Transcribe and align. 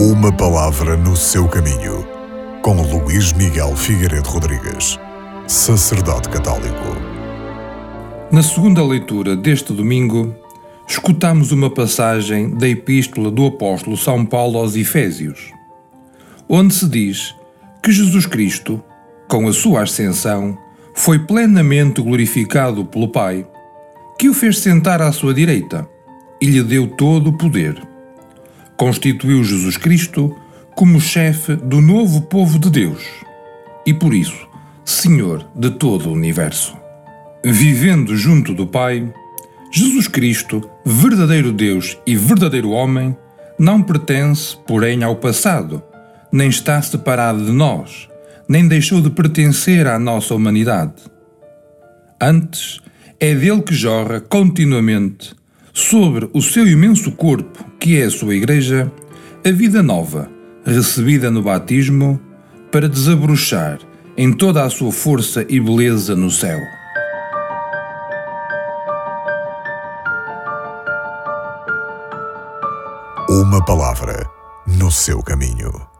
Uma 0.00 0.30
palavra 0.30 0.96
no 0.96 1.16
seu 1.16 1.48
caminho, 1.48 2.06
com 2.62 2.80
Luís 2.82 3.32
Miguel 3.32 3.74
Figueiredo 3.74 4.28
Rodrigues, 4.28 4.96
sacerdote 5.48 6.28
católico. 6.28 6.96
Na 8.30 8.40
segunda 8.40 8.80
leitura 8.80 9.34
deste 9.34 9.72
domingo, 9.72 10.32
escutamos 10.86 11.50
uma 11.50 11.68
passagem 11.68 12.54
da 12.54 12.68
Epístola 12.68 13.28
do 13.28 13.46
Apóstolo 13.46 13.96
São 13.96 14.24
Paulo 14.24 14.60
aos 14.60 14.76
Efésios, 14.76 15.50
onde 16.48 16.74
se 16.74 16.88
diz 16.88 17.34
que 17.82 17.90
Jesus 17.90 18.24
Cristo, 18.24 18.80
com 19.26 19.48
a 19.48 19.52
sua 19.52 19.82
ascensão, 19.82 20.56
foi 20.94 21.18
plenamente 21.18 22.00
glorificado 22.00 22.84
pelo 22.84 23.08
Pai, 23.08 23.44
que 24.16 24.28
o 24.28 24.34
fez 24.34 24.60
sentar 24.60 25.02
à 25.02 25.10
sua 25.10 25.34
direita 25.34 25.88
e 26.40 26.46
lhe 26.46 26.62
deu 26.62 26.86
todo 26.86 27.30
o 27.30 27.36
poder 27.36 27.87
constituiu 28.78 29.42
Jesus 29.42 29.76
Cristo 29.76 30.34
como 30.74 31.00
chefe 31.00 31.56
do 31.56 31.80
novo 31.80 32.22
povo 32.22 32.58
de 32.58 32.70
Deus 32.70 33.02
e, 33.84 33.92
por 33.92 34.14
isso, 34.14 34.48
Senhor 34.84 35.44
de 35.54 35.70
todo 35.70 36.08
o 36.08 36.12
universo. 36.12 36.76
Vivendo 37.44 38.16
junto 38.16 38.54
do 38.54 38.66
Pai, 38.66 39.12
Jesus 39.72 40.06
Cristo, 40.06 40.62
verdadeiro 40.84 41.52
Deus 41.52 41.98
e 42.06 42.14
verdadeiro 42.16 42.70
homem, 42.70 43.16
não 43.58 43.82
pertence, 43.82 44.56
porém, 44.66 45.02
ao 45.02 45.16
passado, 45.16 45.82
nem 46.30 46.48
está 46.48 46.80
separado 46.80 47.44
de 47.44 47.50
nós, 47.50 48.08
nem 48.48 48.68
deixou 48.68 49.00
de 49.00 49.10
pertencer 49.10 49.88
à 49.88 49.98
nossa 49.98 50.34
humanidade. 50.34 51.02
Antes, 52.20 52.80
é 53.18 53.34
dele 53.34 53.62
que 53.62 53.74
jorra 53.74 54.20
continuamente 54.20 55.34
sobre 55.78 56.28
o 56.32 56.42
seu 56.42 56.66
imenso 56.66 57.12
corpo, 57.12 57.64
que 57.78 58.00
é 58.00 58.04
a 58.04 58.10
sua 58.10 58.34
Igreja, 58.34 58.90
a 59.46 59.50
vida 59.52 59.80
nova, 59.80 60.28
recebida 60.64 61.30
no 61.30 61.40
batismo, 61.40 62.20
para 62.72 62.88
desabrochar 62.88 63.78
em 64.16 64.32
toda 64.32 64.64
a 64.64 64.70
sua 64.70 64.90
força 64.90 65.46
e 65.48 65.60
beleza 65.60 66.16
no 66.16 66.30
céu. 66.30 66.58
Uma 73.30 73.64
palavra 73.64 74.28
no 74.66 74.90
seu 74.90 75.22
caminho. 75.22 75.97